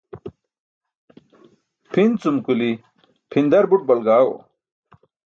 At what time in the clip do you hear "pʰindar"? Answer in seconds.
3.31-3.63